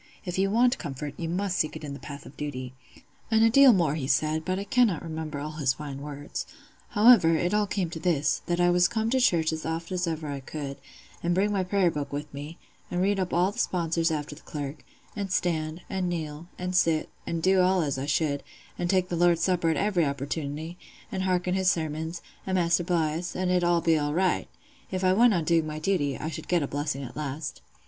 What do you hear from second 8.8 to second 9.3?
to come to